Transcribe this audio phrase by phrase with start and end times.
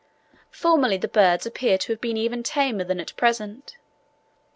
[0.49, 3.77] Formerly the birds appear to have been even tamer than at present.